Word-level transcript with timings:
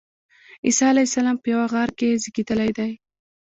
عیسی 0.65 0.83
علیه 0.91 1.07
السلام 1.07 1.35
په 1.39 1.47
یوه 1.53 1.65
غار 1.73 1.89
کې 1.99 2.19
زېږېدلی 2.21 2.71
دی. 2.77 2.91